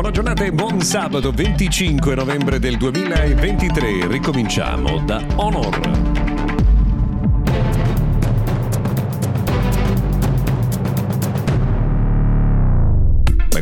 Buona 0.00 0.14
giornata 0.14 0.46
e 0.46 0.50
buon 0.50 0.80
sabato 0.80 1.30
25 1.30 2.14
novembre 2.14 2.58
del 2.58 2.78
2023. 2.78 4.06
Ricominciamo 4.06 4.98
da 5.04 5.22
Honor. 5.36 6.19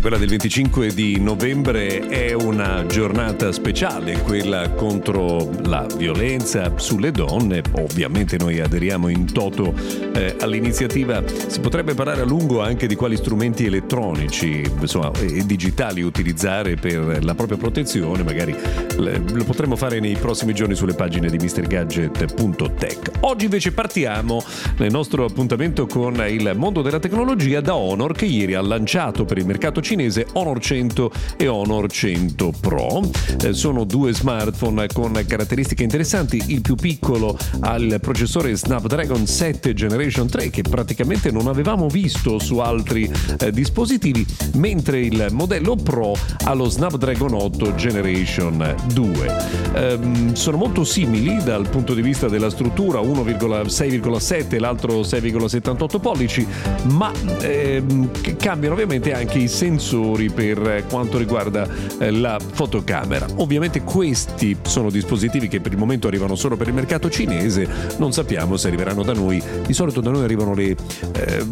Quella 0.01 0.19
del 0.19 0.29
25 0.29 0.93
di 0.93 1.21
novembre 1.21 2.09
è 2.09 2.33
una 2.33 2.85
giornata 2.87 3.53
speciale, 3.53 4.21
quella 4.23 4.71
contro 4.71 5.51
la 5.65 5.87
violenza 5.97 6.73
sulle 6.77 7.11
donne. 7.11 7.63
Ovviamente 7.73 8.37
noi 8.39 8.61
aderiamo 8.61 9.09
in 9.09 9.33
toto 9.33 9.73
eh, 10.15 10.37
all'iniziativa. 10.41 11.23
Si 11.27 11.61
potrebbe 11.61 11.95
parlare 11.95 12.23
a 12.23 12.25
lungo 12.25 12.61
anche 12.61 12.87
di 12.87 12.95
quali 12.95 13.17
strumenti 13.17 13.67
elettronici 13.67 14.63
insomma, 14.81 15.11
e 15.21 15.45
digitali 15.47 16.03
utilizzare 16.03 16.77
per 16.77 17.25
la 17.25 17.35
propria 17.35 17.59
protezione, 17.59 18.23
magari 18.23 18.57
lo 18.97 19.45
potremmo 19.45 19.77
fare 19.77 20.01
nei 20.01 20.17
prossimi 20.17 20.55
giorni 20.55 20.75
sulle 20.75 20.95
pagine 20.95 21.29
di 21.29 21.39
MrGadget.tech. 21.39 23.11
Oggi 23.21 23.45
invece 23.45 23.73
partiamo 23.73 24.43
nel 24.79 24.91
nostro 24.91 25.25
appuntamento 25.25 25.87
con 25.87 26.25
il 26.29 26.53
mondo 26.57 26.83
della 26.83 26.99
tecnologia 26.99 27.61
da 27.61 27.75
Honor 27.75 28.13
che 28.13 28.27
ieri 28.27 28.55
ha 28.55 28.61
lanciato 28.61 29.25
per 29.25 29.39
il 29.39 29.47
mercato 29.47 29.81
cinese 29.81 29.97
Honor 30.35 30.61
100 30.61 31.11
e 31.37 31.49
Honor 31.49 31.91
100 31.91 32.53
Pro. 32.61 33.03
Eh, 33.43 33.53
sono 33.53 33.85
due 33.85 34.13
smartphone 34.13 34.87
con 34.93 35.21
caratteristiche 35.27 35.83
interessanti. 35.83 36.43
Il 36.47 36.61
più 36.61 36.77
piccolo 36.77 37.37
ha 37.61 37.75
il 37.77 37.99
processore 38.01 38.55
Snapdragon 38.57 39.27
7 39.27 39.75
Generation 39.75 40.29
3 40.29 40.51
che 40.51 40.63
praticamente 40.63 41.31
non 41.31 41.49
avevamo 41.49 41.89
visto 41.89 42.39
su 42.39 42.59
altri 42.59 43.11
eh, 43.41 43.51
dispositivi, 43.51 44.25
mentre 44.55 45.01
il 45.01 45.27
modello 45.33 45.75
Pro 45.75 46.15
ha 46.45 46.55
lo 46.55 46.69
Snapdragon 46.69 47.35
8 47.35 47.75
Generation 47.75 48.75
2. 48.93 49.37
Eh, 49.75 49.99
sono 50.35 50.57
molto 50.57 50.85
simili 50.85 51.43
dal 51.43 51.69
punto 51.69 51.95
di 51.95 52.03
vista 52.03 52.29
della 52.29 52.51
struttura, 52.51 53.01
uno 53.01 53.23
6,7 53.23 54.59
l'altro 54.61 55.01
6,78 55.01 56.01
pollici, 56.01 56.47
ma 56.85 57.11
ehm, 57.41 58.37
cambiano 58.37 58.75
ovviamente 58.75 59.13
anche 59.13 59.39
i 59.39 59.49
sensori 59.49 59.77
sensori 59.79 60.29
per 60.29 60.85
quanto 60.91 61.17
riguarda 61.17 61.67
eh, 61.99 62.11
la 62.11 62.39
fotocamera. 62.39 63.27
Ovviamente 63.37 63.83
questi 63.83 64.57
sono 64.63 64.91
dispositivi 64.91 65.49
che 65.49 65.61
per 65.61 65.73
il 65.73 65.79
momento 65.79 66.09
arrivano 66.09 66.35
solo 66.35 66.57
per 66.57 66.67
il 66.67 66.75
mercato 66.75 67.09
cinese, 67.09 67.67
non 67.99 68.13
sappiamo 68.13 68.57
se 68.57 68.67
arriveranno 68.67 69.05
da 69.05 69.15
noi. 69.15 69.43
Di 69.65 69.73
solito 69.73 70.01
da 70.01 70.11
noi 70.11 70.25
arrivano 70.25 70.55
le 70.55 70.77
eh, 71.13 71.45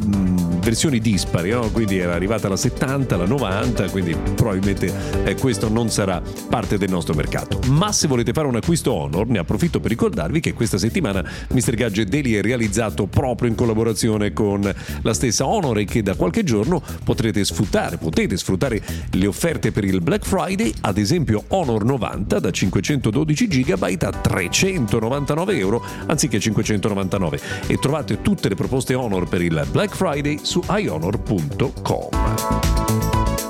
versioni 0.66 0.98
dispari, 0.98 1.50
no? 1.50 1.70
quindi 1.70 1.96
era 1.96 2.14
arrivata 2.14 2.48
la 2.48 2.56
70, 2.56 3.16
la 3.16 3.24
90, 3.24 3.88
quindi 3.90 4.16
probabilmente 4.34 4.92
eh, 5.22 5.36
questo 5.36 5.68
non 5.68 5.90
sarà 5.90 6.20
parte 6.50 6.76
del 6.76 6.90
nostro 6.90 7.14
mercato. 7.14 7.60
Ma 7.68 7.92
se 7.92 8.08
volete 8.08 8.32
fare 8.32 8.48
un 8.48 8.56
acquisto 8.56 8.92
Honor, 8.92 9.28
ne 9.28 9.38
approfitto 9.38 9.78
per 9.78 9.90
ricordarvi 9.90 10.40
che 10.40 10.54
questa 10.54 10.76
settimana 10.76 11.24
Mr. 11.52 11.76
Gadget 11.76 12.08
Daily 12.08 12.32
è 12.32 12.42
realizzato 12.42 13.06
proprio 13.06 13.48
in 13.48 13.54
collaborazione 13.54 14.32
con 14.32 14.60
la 15.02 15.14
stessa 15.14 15.46
Honor 15.46 15.78
e 15.78 15.84
che 15.84 16.02
da 16.02 16.16
qualche 16.16 16.42
giorno 16.42 16.82
potrete 17.04 17.44
sfruttare, 17.44 17.96
potete 17.96 18.36
sfruttare 18.36 18.82
le 19.12 19.26
offerte 19.28 19.70
per 19.70 19.84
il 19.84 20.00
Black 20.00 20.26
Friday, 20.26 20.72
ad 20.80 20.98
esempio 20.98 21.44
Honor 21.46 21.84
90 21.84 22.40
da 22.40 22.50
512 22.50 23.46
GB 23.46 23.96
a 24.00 24.10
399 24.10 25.58
euro 25.58 25.84
anziché 26.06 26.40
599 26.40 27.40
e 27.68 27.78
trovate 27.78 28.20
tutte 28.20 28.48
le 28.48 28.56
proposte 28.56 28.94
Honor 28.94 29.28
per 29.28 29.42
il 29.42 29.64
Black 29.70 29.94
Friday 29.94 30.40
su 30.42 30.54
ionor.com. 30.68 32.08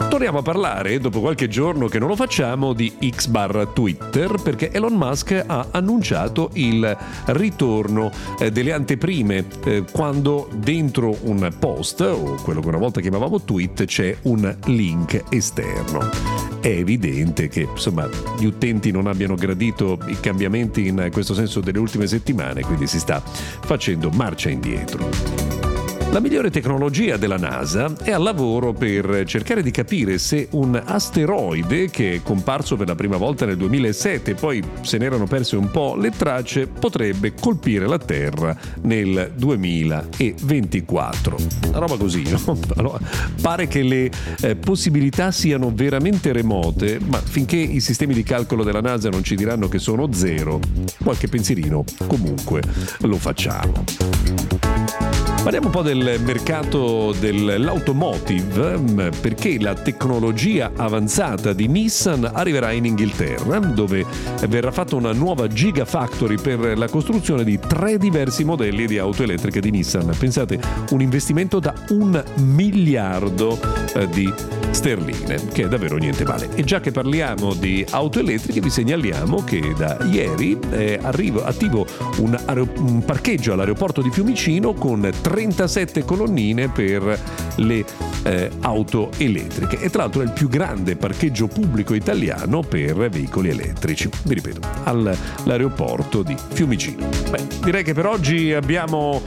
Torniamo 0.09 0.39
a 0.39 0.43
parlare, 0.43 0.99
dopo 0.99 1.21
qualche 1.21 1.47
giorno 1.47 1.89
che 1.89 1.99
non 1.99 2.09
lo 2.09 2.17
facciamo, 2.17 2.73
di 2.73 2.91
X 3.11 3.27
barra 3.27 3.67
Twitter 3.67 4.41
perché 4.43 4.71
Elon 4.71 4.95
Musk 4.95 5.45
ha 5.47 5.67
annunciato 5.73 6.51
il 6.55 6.97
ritorno 7.27 8.11
eh, 8.39 8.51
delle 8.51 8.73
anteprime 8.73 9.45
eh, 9.65 9.85
quando 9.91 10.49
dentro 10.55 11.15
un 11.23 11.53
post 11.59 12.01
o 12.01 12.37
quello 12.43 12.61
che 12.61 12.69
una 12.69 12.79
volta 12.79 13.01
chiamavamo 13.03 13.43
tweet 13.43 13.85
c'è 13.85 14.17
un 14.23 14.57
link 14.67 15.23
esterno. 15.29 16.09
È 16.61 16.69
evidente 16.69 17.49
che 17.49 17.69
insomma, 17.71 18.09
gli 18.39 18.47
utenti 18.47 18.91
non 18.91 19.09
abbiano 19.09 19.35
gradito 19.35 19.99
i 20.07 20.19
cambiamenti 20.19 20.87
in 20.87 21.09
questo 21.13 21.35
senso 21.35 21.61
delle 21.61 21.79
ultime 21.79 22.07
settimane, 22.07 22.63
quindi 22.63 22.87
si 22.87 22.99
sta 22.99 23.21
facendo 23.23 24.09
marcia 24.11 24.49
indietro. 24.49 25.56
La 26.17 26.23
migliore 26.23 26.51
tecnologia 26.51 27.19
della 27.19 27.37
NASA 27.37 27.93
è 28.03 28.11
al 28.11 28.23
lavoro 28.23 28.73
per 28.73 29.25
cercare 29.27 29.63
di 29.63 29.71
capire 29.71 30.17
se 30.17 30.49
un 30.53 30.81
asteroide 30.83 31.91
che 31.91 32.15
è 32.15 32.23
comparso 32.23 32.77
per 32.77 32.87
la 32.87 32.95
prima 32.95 33.19
volta 33.19 33.45
nel 33.45 33.59
2007 33.59 34.31
e 34.31 34.35
poi 34.35 34.63
se 34.81 34.97
ne 34.97 35.05
erano 35.05 35.27
perse 35.27 35.57
un 35.57 35.71
po' 35.71 35.95
le 35.95 36.09
tracce 36.09 36.69
potrebbe 36.69 37.35
colpire 37.39 37.87
la 37.87 37.99
Terra 37.99 38.57
nel 38.85 39.33
2024. 39.37 41.37
Una 41.69 41.79
roba 41.81 41.99
così, 41.99 42.23
no? 42.23 42.59
Allora, 42.77 42.99
pare 43.43 43.67
che 43.67 43.83
le 43.83 44.11
eh, 44.41 44.57
possibilità 44.57 45.31
siano 45.31 45.71
veramente 45.71 46.33
remote, 46.33 46.99
ma 46.99 47.19
finché 47.19 47.59
i 47.59 47.81
sistemi 47.81 48.15
di 48.15 48.23
calcolo 48.23 48.65
della 48.65 48.81
NASA 48.81 49.11
non 49.11 49.23
ci 49.23 49.37
diranno 49.37 49.69
che 49.69 49.79
sono 49.79 50.11
zero, 50.15 50.61
qualche 51.05 51.29
pensierino 51.29 51.85
comunque 52.07 52.63
lo 53.01 53.17
facciamo. 53.17 53.85
Parliamo 55.47 55.69
un 55.69 55.75
po' 55.75 55.83
del 55.83 56.21
mercato 56.25 57.13
dell'automotive 57.21 58.79
mm, 58.79 58.99
perché 59.21 59.61
la 59.61 59.75
tecnologia 59.75 60.73
avanzata 60.75 61.53
di 61.53 61.69
Nissan 61.69 62.29
arriverà 62.33 62.73
in 62.73 62.85
Inghilterra 62.85 63.61
dove 63.61 64.05
verrà 64.49 64.73
fatta 64.73 64.97
una 64.97 65.13
nuova 65.13 65.47
Gigafactory 65.47 66.37
per 66.37 66.77
la 66.77 66.89
costruzione 66.89 67.45
di 67.45 67.61
tre 67.61 67.97
diversi 67.97 68.43
modelli 68.43 68.89
di 68.89 68.99
auto 68.99 69.23
elettriche 69.23 69.61
di 69.61 69.71
Nissan. 69.71 70.17
Pensate, 70.19 70.59
un 70.91 71.01
investimento 71.01 71.61
da 71.61 71.73
un 71.91 72.21
miliardo 72.39 73.57
eh, 73.95 74.09
di 74.09 74.35
sterline, 74.71 75.47
che 75.53 75.63
è 75.63 75.69
davvero 75.69 75.97
niente 75.97 76.25
male. 76.25 76.49
E 76.55 76.65
già 76.65 76.81
che 76.81 76.91
parliamo 76.91 77.55
di 77.55 77.87
auto 77.91 78.19
elettriche 78.19 78.61
vi 78.61 78.69
segnaliamo 78.69 79.45
che 79.45 79.73
da 79.77 79.97
ieri 80.11 80.59
è 80.71 80.99
arrivo, 81.01 81.45
attivo 81.45 81.87
un, 82.19 82.37
un 82.79 83.05
parcheggio 83.05 83.53
all'aeroporto 83.53 84.03
di 84.03 84.11
Fiumicino 84.11 84.75
con 84.75 85.09
tre 85.23 85.36
37 85.37 86.03
colonnine 86.07 86.71
per 86.71 87.21
le 87.57 87.85
eh, 88.23 88.51
auto 88.61 89.11
elettriche 89.19 89.79
e 89.79 89.91
tra 89.91 90.05
l'altro 90.05 90.23
è 90.23 90.25
il 90.25 90.31
più 90.31 90.49
grande 90.49 90.97
parcheggio 90.97 91.47
pubblico 91.47 91.93
italiano 91.93 92.63
per 92.63 93.11
veicoli 93.11 93.51
elettrici. 93.51 94.09
Vi 94.25 94.33
ripeto, 94.33 94.61
all'aeroporto 94.85 96.23
di 96.23 96.35
Fiumicino. 96.53 97.07
Beh, 97.29 97.47
direi 97.63 97.85
che 97.85 97.93
per 97.93 98.07
oggi 98.07 98.55
abbiamo 98.55 99.21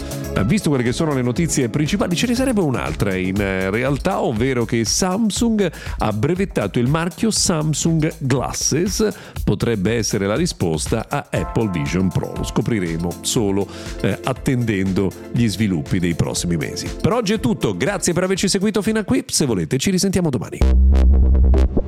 visto 0.43 0.69
quelle 0.69 0.83
che 0.83 0.91
sono 0.91 1.13
le 1.13 1.21
notizie 1.21 1.69
principali. 1.69 2.15
Ce 2.15 2.27
ne 2.27 2.35
sarebbe 2.35 2.61
un'altra 2.61 3.15
in 3.15 3.39
eh, 3.39 3.69
realtà, 3.69 4.21
ovvero 4.21 4.65
che 4.65 4.85
Samsung 4.85 5.71
ha 5.97 6.13
brevettato 6.13 6.79
il 6.79 6.87
marchio 6.87 7.31
Samsung 7.31 8.13
Glasses. 8.19 9.07
Potrebbe 9.43 9.95
essere 9.95 10.27
la 10.27 10.35
risposta 10.35 11.07
a 11.09 11.27
Apple 11.29 11.69
Vision 11.71 12.09
Pro. 12.09 12.33
Lo 12.35 12.43
scopriremo 12.43 13.09
solo 13.21 13.67
eh, 14.01 14.17
attendendo 14.23 15.11
gli 15.31 15.47
sviluppi 15.47 15.99
dei 15.99 16.15
prossimi 16.15 16.57
mesi. 16.57 16.87
Per 17.01 17.11
oggi 17.11 17.33
è 17.33 17.39
tutto, 17.39 17.75
grazie 17.75 18.13
per 18.13 18.23
averci 18.23 18.47
seguito 18.47 18.81
fino 18.81 18.99
a 18.99 19.03
qui, 19.03 19.23
se 19.27 19.45
volete 19.45 19.77
ci 19.77 19.91
risentiamo 19.91 20.29
domani. 20.29 21.78